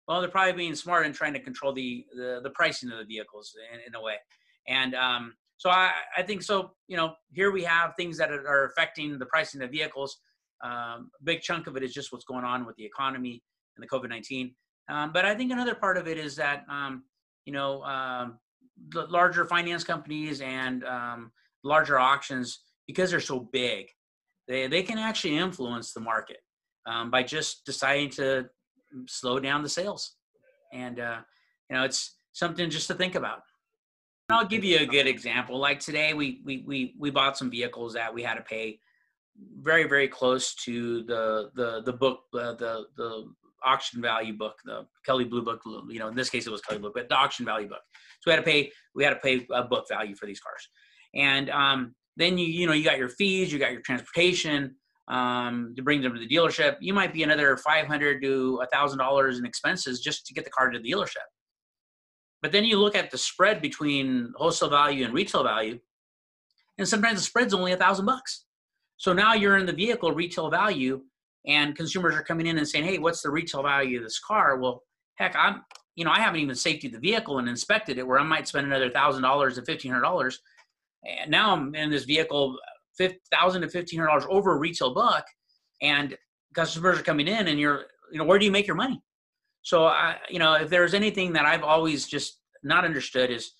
[0.07, 3.05] Well, they're probably being smart and trying to control the the, the pricing of the
[3.05, 4.15] vehicles in, in a way.
[4.67, 6.71] And um, so I, I think so.
[6.87, 10.17] You know, here we have things that are affecting the pricing of vehicles.
[10.63, 13.43] Um, a big chunk of it is just what's going on with the economy
[13.75, 14.55] and the COVID nineteen.
[14.89, 17.03] Um, but I think another part of it is that um,
[17.45, 18.39] you know um,
[18.89, 21.31] the larger finance companies and um,
[21.63, 23.87] larger auctions because they're so big,
[24.47, 26.37] they they can actually influence the market
[26.85, 28.45] um, by just deciding to
[29.07, 30.15] slow down the sales.
[30.73, 31.19] And uh,
[31.69, 33.41] you know, it's something just to think about.
[34.29, 35.57] And I'll give you a good example.
[35.59, 38.79] Like today, we we we we bought some vehicles that we had to pay
[39.61, 43.33] very very close to the the the book uh, the the
[43.63, 45.61] auction value book, the Kelley Blue Book.
[45.65, 47.81] You know, in this case, it was Kelley Blue, but the auction value book.
[48.21, 50.67] So we had to pay we had to pay a book value for these cars,
[51.15, 54.75] and um, then you you know you got your fees, you got your transportation
[55.07, 56.77] um, to bring them to the dealership.
[56.81, 60.43] You might be another five hundred to a thousand dollars in expenses just to get
[60.43, 61.27] the car to the dealership.
[62.41, 65.79] But then you look at the spread between wholesale value and retail value,
[66.77, 68.45] and sometimes the spread's only a thousand bucks.
[68.97, 71.01] So now you're in the vehicle retail value,
[71.47, 74.57] and consumers are coming in and saying, "Hey, what's the retail value of this car?"
[74.57, 74.83] Well,
[75.15, 75.63] heck, I'm
[75.95, 78.67] you know I haven't even safety the vehicle and inspected it, where I might spend
[78.67, 80.39] another thousand dollars and fifteen hundred dollars,
[81.03, 82.57] and now I'm in this vehicle
[83.31, 85.25] thousand to fifteen hundred dollars over a retail buck,
[85.81, 86.15] and
[86.53, 89.01] customers are coming in, and you're you know where do you make your money?
[89.61, 93.51] So I you know if there's anything that I've always just not understood is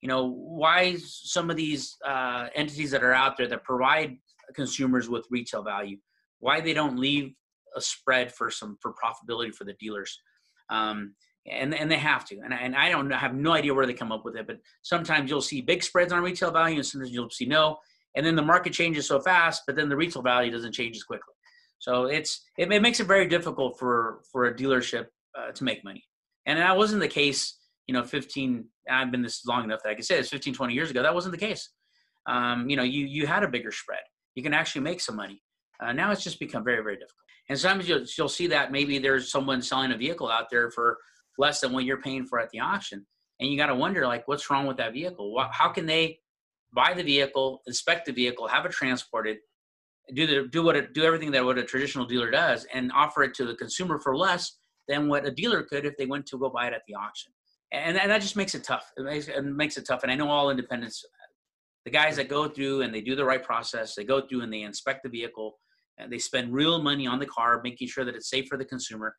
[0.00, 4.16] you know why some of these uh, entities that are out there that provide
[4.54, 5.96] consumers with retail value
[6.42, 7.32] why they don't leave
[7.76, 10.20] a spread for some for profitability for the dealers.
[10.68, 11.14] Um,
[11.50, 12.38] and and they have to.
[12.44, 14.46] And I, and I don't I have no idea where they come up with it
[14.46, 17.78] but sometimes you'll see big spreads on retail value and sometimes you'll see no.
[18.14, 21.04] And then the market changes so fast but then the retail value doesn't change as
[21.04, 21.34] quickly.
[21.78, 25.06] So it's it, it makes it very difficult for for a dealership
[25.38, 26.04] uh, to make money.
[26.46, 29.94] And that wasn't the case you know 15 i've been this long enough that i
[29.94, 31.70] can say it's 15 20 years ago that wasn't the case.
[32.26, 34.04] Um, you know you you had a bigger spread.
[34.34, 35.42] You can actually make some money
[35.80, 38.98] uh, now it's just become very very difficult and sometimes you'll, you'll see that maybe
[38.98, 40.98] there's someone selling a vehicle out there for
[41.38, 43.04] less than what you're paying for at the auction
[43.40, 46.18] and you got to wonder like what's wrong with that vehicle how can they
[46.72, 49.38] buy the vehicle, inspect the vehicle, have it transported,
[50.14, 53.22] do the do what it, do everything that what a traditional dealer does, and offer
[53.22, 54.58] it to the consumer for less
[54.88, 57.32] than what a dealer could if they went to go buy it at the auction.
[57.72, 58.90] And, and that just makes it tough.
[58.96, 60.02] It makes, it makes it tough.
[60.02, 61.04] And I know all independents,
[61.84, 64.52] the guys that go through and they do the right process, they go through and
[64.52, 65.58] they inspect the vehicle,
[65.98, 68.64] and they spend real money on the car, making sure that it's safe for the
[68.64, 69.14] consumer.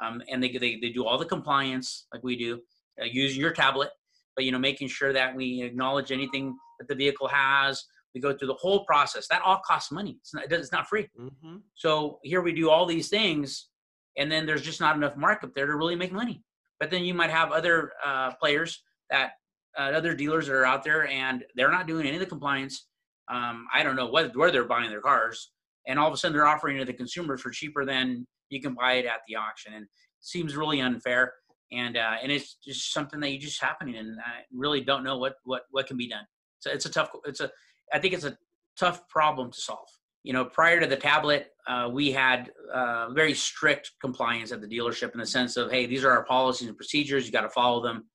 [0.00, 2.60] Um, and they, they, they do all the compliance like we do,
[3.00, 3.90] uh, using your tablet,
[4.36, 7.84] but you know, making sure that we acknowledge anything that the vehicle has.
[8.14, 9.26] We go through the whole process.
[9.28, 10.18] That all costs money.
[10.20, 11.08] It's not, it's not free.
[11.20, 11.56] Mm-hmm.
[11.74, 13.68] So here we do all these things,
[14.16, 16.42] and then there's just not enough markup there to really make money.
[16.80, 19.32] But then you might have other uh, players that
[19.76, 22.86] uh, other dealers that are out there, and they're not doing any of the compliance.
[23.30, 25.50] Um, I don't know what, where they're buying their cars,
[25.86, 28.60] and all of a sudden they're offering it to the consumers for cheaper than you
[28.60, 29.86] can buy it at the auction, and
[30.20, 31.34] seems really unfair.
[31.70, 35.18] And uh, and it's just something that you just happening, and I really don't know
[35.18, 36.24] what what what can be done.
[36.60, 37.10] So it's a tough.
[37.26, 37.50] It's a.
[37.92, 38.38] I think it's a
[38.78, 39.88] tough problem to solve.
[40.22, 44.66] You know, prior to the tablet, uh, we had uh, very strict compliance at the
[44.66, 47.26] dealership in the sense of, hey, these are our policies and procedures.
[47.26, 48.06] You got to follow them.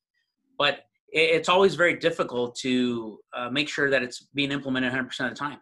[0.58, 0.80] But
[1.16, 5.36] it's always very difficult to uh, make sure that it's being implemented 100% of the
[5.36, 5.60] time.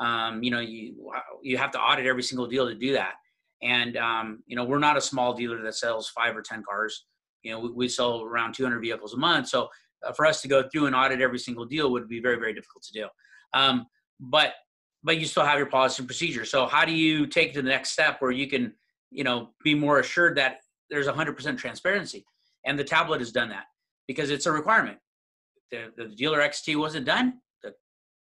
[0.00, 0.94] Um, you know, you
[1.42, 3.14] you have to audit every single deal to do that.
[3.62, 7.06] And um, you know, we're not a small dealer that sells five or ten cars.
[7.42, 9.48] You know, we, we sell around 200 vehicles a month.
[9.48, 9.68] So
[10.04, 12.52] uh, for us to go through and audit every single deal would be very very
[12.52, 13.06] difficult to do
[13.54, 13.86] um,
[14.20, 14.52] but
[15.02, 17.68] but you still have your policy and procedure so how do you take to the
[17.68, 18.74] next step where you can
[19.14, 20.58] you know, be more assured that
[20.90, 22.26] there's 100% transparency.
[22.66, 23.64] And the tablet has done that
[24.06, 24.98] because it's a requirement.
[25.70, 27.72] The, the dealer XT wasn't done, the,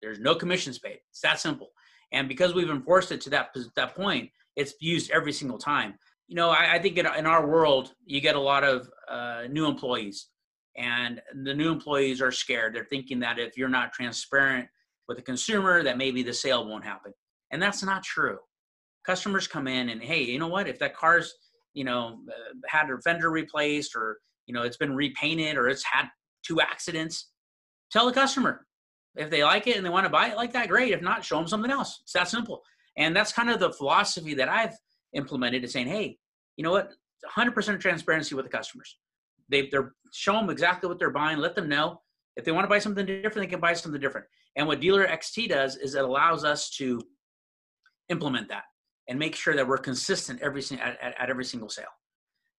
[0.01, 0.99] there's no commissions paid.
[1.09, 1.69] It's that simple.
[2.11, 5.93] And because we've enforced it to that, that point, it's used every single time.
[6.27, 9.43] You know, I, I think in, in, our world, you get a lot of uh,
[9.49, 10.27] new employees,
[10.75, 12.75] and the new employees are scared.
[12.75, 14.67] They're thinking that if you're not transparent
[15.07, 17.13] with the consumer, that maybe the sale won't happen.
[17.51, 18.37] And that's not true.
[19.05, 20.67] Customers come in and, hey, you know what?
[20.67, 21.33] If that car's,
[21.73, 24.19] you know, uh, had a fender replaced or,
[24.49, 26.07] you know, it's been repainted or it's had
[26.43, 27.29] two accidents,
[27.91, 28.65] tell the customer.
[29.15, 30.91] If they like it and they want to buy it like that, great.
[30.91, 31.99] If not, show them something else.
[32.01, 32.63] It's that simple.
[32.97, 34.75] And that's kind of the philosophy that I've
[35.13, 36.17] implemented is saying, hey,
[36.57, 36.89] you know what?
[37.37, 38.97] 100% transparency with the customers.
[39.49, 41.37] They, they're show them exactly what they're buying.
[41.37, 42.01] Let them know
[42.35, 44.25] if they want to buy something different, they can buy something different.
[44.55, 46.99] And what Dealer XT does is it allows us to
[48.09, 48.63] implement that
[49.07, 51.85] and make sure that we're consistent every at, at, at every single sale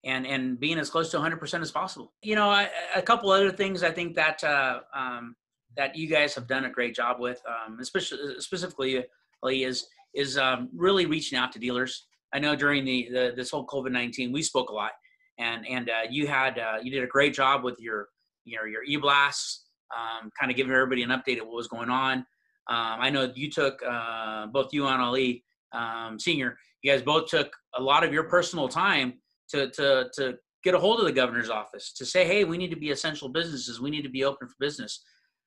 [0.04, 2.12] and and being as close to 100% as possible.
[2.22, 5.36] You know, I, a couple other things I think that uh, um,
[5.76, 9.04] that you guys have done a great job with, um, especially specifically
[9.44, 12.06] is is um, really reaching out to dealers.
[12.32, 14.92] I know during the, the this whole COVID nineteen, we spoke a lot,
[15.38, 18.08] and and uh, you had uh, you did a great job with your
[18.44, 21.90] your your e blasts, um, kind of giving everybody an update of what was going
[21.90, 22.18] on.
[22.68, 26.56] Um, I know you took uh, both you and Ali um, Senior.
[26.82, 29.14] You guys both took a lot of your personal time
[29.50, 32.70] to to to get a hold of the governor's office to say, hey, we need
[32.70, 33.80] to be essential businesses.
[33.80, 35.02] We need to be open for business.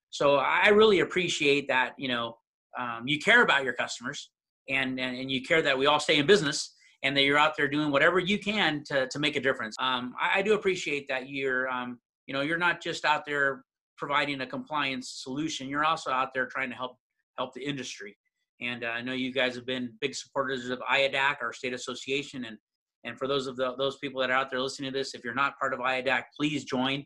[0.09, 1.93] So I really appreciate that.
[1.97, 2.37] You know,
[2.77, 4.31] um, you care about your customers
[4.69, 6.73] and, and, and you care that we all stay in business
[7.03, 9.75] and that you're out there doing whatever you can to, to make a difference.
[9.79, 13.63] Um, I, I, do appreciate that you're, um, you know, you're not just out there
[13.97, 15.67] providing a compliance solution.
[15.67, 16.97] You're also out there trying to help
[17.37, 18.15] help the industry.
[18.61, 22.45] And uh, I know you guys have been big supporters of IADAC, our state association,
[22.45, 22.57] and
[23.03, 25.23] and for those of the, those people that are out there listening to this, if
[25.23, 27.05] you're not part of IADAC, please join.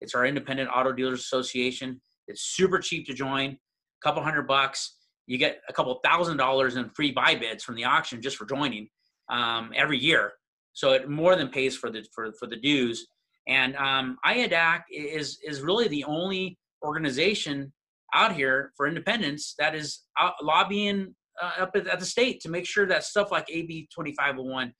[0.00, 2.00] It's our independent auto dealers association.
[2.28, 3.56] It's super cheap to join, a
[4.02, 7.84] couple hundred bucks you get a couple thousand dollars in free buy bids from the
[7.84, 8.88] auction just for joining
[9.30, 10.32] um, every year.
[10.72, 13.06] So it more than pays for the for, for the dues.
[13.46, 17.72] And um, IADAC is is really the only organization
[18.14, 20.04] out here for independence that is
[20.42, 24.72] lobbying uh, up at, at, the state to make sure that stuff like AB 2501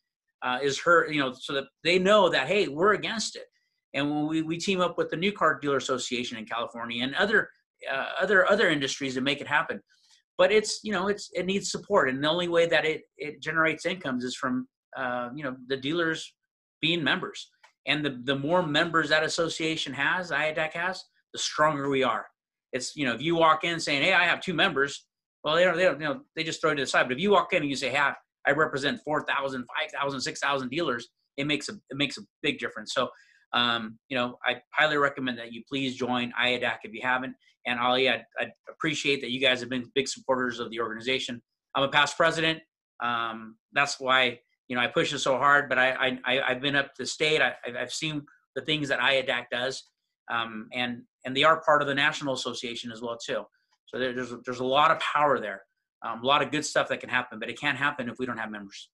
[0.42, 3.44] uh, is her, you know, so that they know that hey, we're against it.
[3.94, 7.14] And when we, we team up with the New Car Dealer Association in California and
[7.14, 7.48] other
[7.90, 9.80] uh, other other industries to make it happen.
[10.36, 12.08] But it's you know it's it needs support.
[12.08, 15.76] And the only way that it it generates incomes is from uh, you know the
[15.76, 16.32] dealers
[16.80, 17.50] being members.
[17.86, 22.26] And the the more members that association has IADAC has the stronger we are.
[22.72, 25.06] It's you know if you walk in saying hey I have two members
[25.42, 27.04] well they don't they don't you know they just throw it to the side.
[27.04, 28.12] But if you walk in and you say hey
[28.48, 33.08] I represent 4,000 5,000 6,000 dealers it makes a it makes a big difference so
[33.52, 37.34] um, you know, I highly recommend that you please join IADAC if you haven't.
[37.66, 41.42] And Ali, I, I appreciate that you guys have been big supporters of the organization.
[41.74, 42.60] I'm a past president.
[43.02, 45.68] Um, that's why you know I push it so hard.
[45.68, 47.40] But I, I I've been up to state.
[47.40, 48.22] I, I've seen
[48.54, 49.84] the things that IADAC does,
[50.30, 53.42] um, and and they are part of the national association as well too.
[53.86, 55.62] So there's there's a lot of power there,
[56.02, 57.38] um, a lot of good stuff that can happen.
[57.38, 58.88] But it can't happen if we don't have members.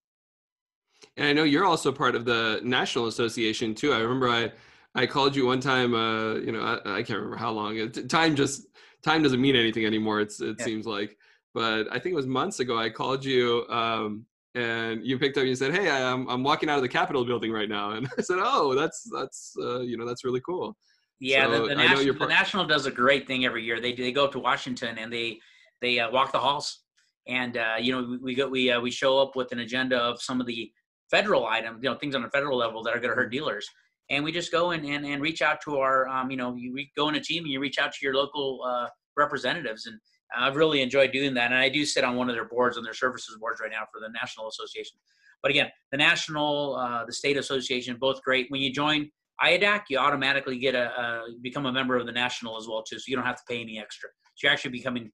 [1.16, 3.92] And I know you're also part of the National Association too.
[3.92, 4.52] I remember I
[4.94, 5.94] I called you one time.
[5.94, 7.76] Uh, you know, I, I can't remember how long.
[7.76, 8.66] It, Time just
[9.02, 10.20] time doesn't mean anything anymore.
[10.20, 10.64] It's it yeah.
[10.64, 11.16] seems like.
[11.52, 12.78] But I think it was months ago.
[12.78, 13.66] I called you.
[13.68, 14.26] Um,
[14.56, 17.24] and you picked up and you said, "Hey, I'm I'm walking out of the Capitol
[17.24, 20.76] building right now," and I said, "Oh, that's that's uh, you know that's really cool."
[21.20, 23.80] Yeah, so the, the, national, the national does a great thing every year.
[23.80, 25.40] They they go up to Washington and they
[25.80, 26.83] they uh, walk the halls,
[27.26, 29.96] and uh, you know we, we go we uh, we show up with an agenda
[29.96, 30.70] of some of the
[31.10, 33.38] federal items, you know, things on a federal level that are going to hurt mm-hmm.
[33.38, 33.68] dealers.
[34.10, 36.76] And we just go and, and, and reach out to our, um, you know, you
[36.96, 39.86] go in a team and you reach out to your local uh, representatives.
[39.86, 39.98] And
[40.36, 41.52] I've really enjoyed doing that.
[41.52, 43.84] And I do sit on one of their boards, on their services boards right now
[43.92, 44.98] for the National Association.
[45.40, 48.46] But again, the National, uh, the State Association, both great.
[48.50, 49.10] When you join
[49.42, 52.98] IADAC, you automatically get a, a, become a member of the National as well too.
[52.98, 54.10] So you don't have to pay any extra.
[54.34, 55.10] So you're actually becoming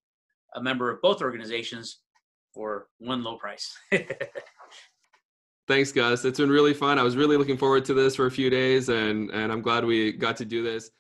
[0.55, 2.01] a member of both organizations
[2.53, 3.77] for one low price.
[5.69, 6.25] Thanks, Gus.
[6.25, 6.99] It's been really fun.
[6.99, 9.85] I was really looking forward to this for a few days, and and I'm glad
[9.85, 10.91] we got to do this.